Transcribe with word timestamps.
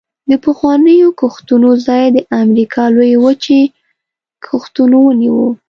د 0.29 0.31
پخوانیو 0.43 1.07
کښتونو 1.19 1.69
ځای 1.87 2.03
د 2.11 2.17
امریکا 2.41 2.83
لویې 2.95 3.17
وچې 3.23 3.61
کښتونو 4.45 4.97
ونیو 5.05 5.41